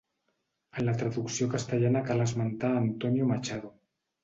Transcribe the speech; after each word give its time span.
En 0.81 0.87
la 0.87 0.95
traducció 1.01 1.49
castellana 1.51 2.03
cal 2.09 2.25
esmentar 2.27 2.73
Antonio 2.83 3.31
Machado. 3.35 3.75